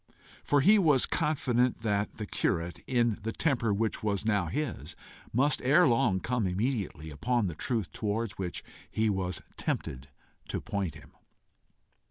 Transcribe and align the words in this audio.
For 0.43 0.61
he 0.61 0.79
was 0.79 1.05
confident 1.05 1.81
that 1.81 2.15
the 2.17 2.25
curate, 2.25 2.79
in 2.87 3.19
the 3.21 3.31
temper 3.31 3.71
which 3.71 4.01
was 4.01 4.25
now 4.25 4.47
his, 4.47 4.95
must 5.31 5.61
ere 5.61 5.87
long 5.87 6.19
come 6.19 6.47
immediately 6.47 7.11
upon 7.11 7.45
the 7.45 7.53
truth 7.53 7.91
towards 7.91 8.31
which 8.39 8.63
he 8.89 9.11
was 9.11 9.43
tempted 9.57 10.07
to 10.47 10.59
point 10.59 10.95
him. 10.95 11.11